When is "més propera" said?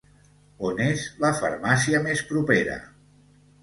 2.09-2.83